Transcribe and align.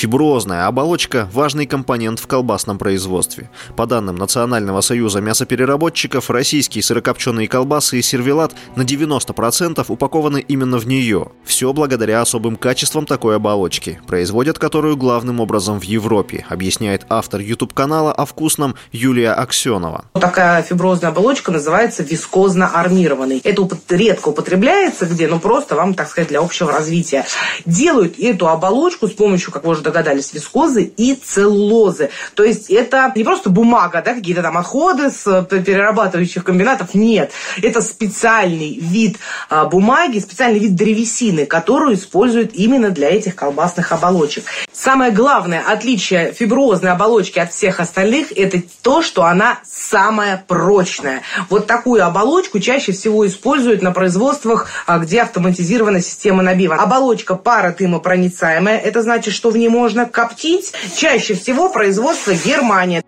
Фиброзная 0.00 0.66
оболочка– 0.66 1.28
важный 1.34 1.66
компонент 1.66 2.20
в 2.20 2.26
колбасном 2.26 2.78
производстве. 2.78 3.50
По 3.76 3.84
данным 3.84 4.16
Национального 4.16 4.80
союза 4.80 5.20
мясопереработчиков, 5.20 6.30
российские 6.30 6.82
сырокопченые 6.82 7.46
колбасы 7.48 7.98
и 7.98 8.02
сервелат 8.02 8.54
на 8.76 8.80
90% 8.80 9.84
упакованы 9.86 10.38
именно 10.40 10.78
в 10.78 10.86
нее. 10.86 11.32
Все 11.44 11.70
благодаря 11.74 12.22
особым 12.22 12.56
качествам 12.56 13.04
такой 13.04 13.36
оболочки, 13.36 14.00
производят 14.06 14.58
которую 14.58 14.96
главным 14.96 15.38
образом 15.38 15.78
в 15.78 15.82
Европе, 15.84 16.46
объясняет 16.48 17.04
автор 17.10 17.42
YouTube-канала 17.42 18.10
о 18.10 18.24
вкусном 18.24 18.76
Юлия 18.92 19.32
Аксенова. 19.32 20.06
Такая 20.14 20.62
фиброзная 20.62 21.10
оболочка 21.10 21.52
называется 21.52 22.02
вискозно-армированный. 22.02 23.42
Это 23.44 23.68
редко 23.90 24.30
употребляется 24.30 25.04
где, 25.04 25.28
ну 25.28 25.38
просто 25.38 25.76
вам, 25.76 25.92
так 25.92 26.08
сказать, 26.08 26.30
для 26.30 26.40
общего 26.40 26.72
развития. 26.72 27.26
Делают 27.66 28.18
эту 28.18 28.48
оболочку 28.48 29.06
с 29.06 29.12
помощью, 29.12 29.52
как 29.52 29.66
уже 29.66 29.89
догадались, 29.90 30.32
вискозы 30.32 30.84
и 30.84 31.14
целлулозы. 31.14 32.10
То 32.34 32.44
есть 32.44 32.70
это 32.70 33.12
не 33.14 33.24
просто 33.24 33.50
бумага, 33.50 34.02
да, 34.04 34.14
какие-то 34.14 34.42
там 34.42 34.56
отходы 34.56 35.10
с 35.10 35.26
э, 35.26 35.44
перерабатывающих 35.44 36.44
комбинатов. 36.44 36.94
Нет, 36.94 37.32
это 37.62 37.82
специальный 37.82 38.78
вид 38.78 39.18
а, 39.48 39.64
бумаги, 39.66 40.18
специальный 40.18 40.58
вид 40.58 40.74
древесины, 40.74 41.46
которую 41.46 41.94
используют 41.94 42.52
именно 42.54 42.90
для 42.90 43.10
этих 43.10 43.34
колбасных 43.34 43.92
оболочек. 43.92 44.44
Самое 44.72 45.10
главное 45.10 45.62
отличие 45.66 46.32
фиброзной 46.32 46.92
оболочки 46.92 47.38
от 47.38 47.52
всех 47.52 47.80
остальных– 47.80 48.32
это 48.36 48.62
то, 48.82 49.02
что 49.02 49.24
она 49.24 49.58
самая 49.64 50.42
прочная. 50.46 51.22
Вот 51.48 51.66
такую 51.66 52.04
оболочку 52.04 52.60
чаще 52.60 52.92
всего 52.92 53.26
используют 53.26 53.82
на 53.82 53.92
производствах, 53.92 54.68
а, 54.86 54.98
где 54.98 55.22
автоматизирована 55.22 56.00
система 56.00 56.42
набива. 56.42 56.76
Оболочка 56.76 57.34
паратымопроницаемая, 57.34 58.78
это 58.78 59.02
значит, 59.02 59.34
что 59.34 59.50
в 59.50 59.56
ней 59.56 59.68
можно 59.80 60.04
коптить. 60.04 60.74
Чаще 60.94 61.32
всего 61.32 61.70
производство 61.70 62.34
Германия. 62.34 63.02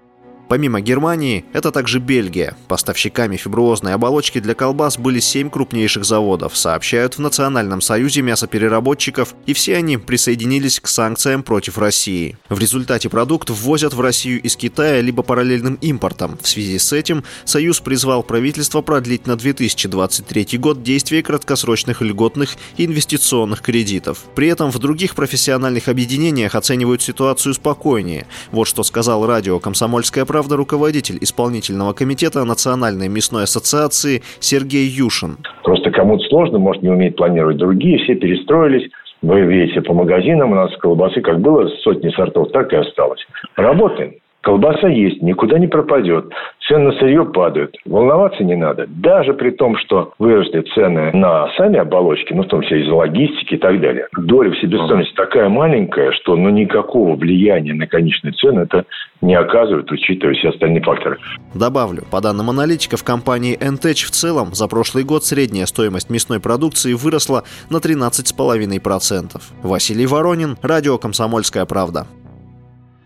Помимо 0.48 0.82
Германии, 0.82 1.46
это 1.54 1.70
также 1.70 1.98
Бельгия. 1.98 2.54
Поставщиками 2.68 3.36
фиброзной 3.36 3.94
оболочки 3.94 4.38
для 4.38 4.54
колбас 4.54 4.98
были 4.98 5.18
семь 5.18 5.48
крупнейших 5.48 6.04
заводов, 6.04 6.56
сообщают 6.56 7.16
в 7.16 7.20
Национальном 7.20 7.80
союзе 7.80 8.20
мясопереработчиков, 8.20 9.34
и 9.46 9.54
все 9.54 9.76
они 9.78 9.96
присоединились 9.96 10.78
к 10.78 10.88
санкциям 10.88 11.42
против 11.42 11.78
России. 11.78 12.36
В 12.50 12.58
результате 12.58 13.08
продукт 13.08 13.48
ввозят 13.48 13.94
в 13.94 14.00
Россию 14.02 14.42
из 14.42 14.56
Китая 14.56 15.00
либо 15.00 15.22
параллельным 15.22 15.76
импортом. 15.76 16.38
В 16.42 16.46
связи 16.46 16.78
с 16.78 16.92
этим 16.92 17.24
Союз 17.44 17.80
призвал 17.80 18.22
правительство 18.22 18.82
продлить 18.82 19.26
на 19.26 19.36
2023 19.36 20.58
год 20.58 20.82
действие 20.82 21.22
краткосрочных 21.22 22.02
льготных 22.02 22.56
и 22.76 22.84
инвестиционных 22.84 23.62
кредитов. 23.62 24.24
При 24.34 24.48
этом 24.48 24.70
в 24.70 24.78
других 24.78 25.14
профессиональных 25.14 25.88
объединениях 25.88 26.54
оценивают 26.54 27.00
ситуацию 27.00 27.54
спокойнее. 27.54 28.26
Вот 28.50 28.66
что 28.66 28.82
сказал 28.82 29.26
радио 29.26 29.58
«Комсомольская 29.58 30.26
правда» 30.26 30.41
правда, 30.42 30.56
руководитель 30.56 31.18
исполнительного 31.20 31.92
комитета 31.92 32.44
Национальной 32.44 33.08
мясной 33.08 33.44
ассоциации 33.44 34.22
Сергей 34.40 34.86
Юшин. 34.88 35.36
Просто 35.62 35.92
кому-то 35.92 36.24
сложно, 36.24 36.58
может, 36.58 36.82
не 36.82 36.88
умеет 36.88 37.14
планировать. 37.14 37.58
Другие 37.58 37.98
все 37.98 38.16
перестроились. 38.16 38.90
Вы 39.22 39.42
видите, 39.42 39.80
по 39.82 39.94
магазинам 39.94 40.50
у 40.50 40.56
нас 40.56 40.76
колбасы 40.80 41.20
как 41.20 41.38
было 41.40 41.68
сотни 41.84 42.10
сортов, 42.10 42.50
так 42.50 42.72
и 42.72 42.76
осталось. 42.76 43.24
Работаем. 43.54 44.14
Колбаса 44.40 44.88
есть, 44.88 45.22
никуда 45.22 45.60
не 45.60 45.68
пропадет. 45.68 46.24
Цены 46.72 46.90
на 46.90 46.98
сырье 46.98 47.26
падают. 47.26 47.76
Волноваться 47.84 48.42
не 48.42 48.56
надо. 48.56 48.86
Даже 48.88 49.34
при 49.34 49.50
том, 49.50 49.76
что 49.76 50.14
выросли 50.18 50.62
цены 50.74 51.10
на 51.12 51.50
сами 51.58 51.78
оболочки, 51.78 52.32
ну, 52.32 52.44
в 52.44 52.46
том 52.46 52.62
числе 52.62 52.80
из-за 52.80 52.94
логистики 52.94 53.54
и 53.54 53.58
так 53.58 53.78
далее. 53.78 54.08
Доля 54.16 54.50
в 54.50 54.58
себестоимости 54.58 55.12
такая 55.14 55.50
маленькая, 55.50 56.12
что 56.12 56.34
ну, 56.34 56.48
никакого 56.48 57.14
влияния 57.14 57.74
на 57.74 57.86
конечные 57.86 58.32
цены 58.32 58.60
это 58.60 58.86
не 59.20 59.34
оказывает, 59.34 59.92
учитывая 59.92 60.32
все 60.34 60.48
остальные 60.48 60.82
факторы. 60.82 61.18
Добавлю, 61.54 62.04
по 62.10 62.22
данным 62.22 62.48
аналитиков 62.48 63.04
компании 63.04 63.58
Entech 63.58 64.06
в 64.06 64.10
целом 64.10 64.54
за 64.54 64.66
прошлый 64.66 65.04
год 65.04 65.24
средняя 65.24 65.66
стоимость 65.66 66.08
мясной 66.08 66.40
продукции 66.40 66.94
выросла 66.94 67.44
на 67.68 67.76
13,5%. 67.76 69.42
Василий 69.62 70.06
Воронин, 70.06 70.56
радио 70.62 70.96
«Комсомольская 70.96 71.66
правда». 71.66 72.06